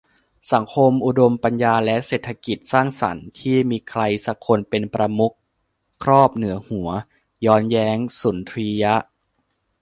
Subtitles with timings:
[0.53, 5.33] สังคมอุดมปัญญาและเศรษฐกิจสร้างสรรค์ที่มีใครสักคนเป็นประมุข
[6.03, 6.89] ครอบเหนือหัว
[7.45, 8.95] ย้อนแย้งสุนทรียะ